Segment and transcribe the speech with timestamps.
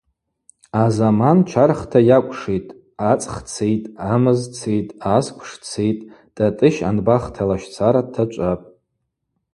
[0.83, 2.75] Азаман чархта йакӏвшитӏ,
[3.11, 8.67] ацӏх цитӏ, амыз цитӏ, асквш цитӏ, Тӏатӏыщ анбахта лащцара дтачӏвапӏ.